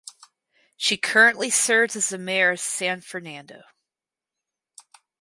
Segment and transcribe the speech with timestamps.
[0.77, 3.61] She currently serves as the mayor of San Fernando.